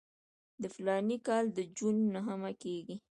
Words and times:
د 0.61 0.63
فلاني 0.75 1.17
کال 1.27 1.45
د 1.57 1.59
جون 1.77 1.95
نهمه 2.15 2.51
کېږي. 2.63 2.95